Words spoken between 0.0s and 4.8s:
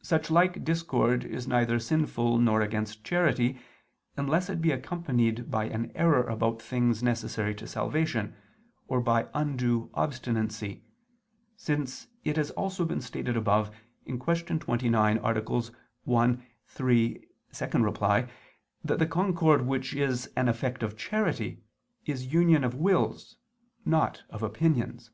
Such like discord is neither sinful nor against charity, unless it be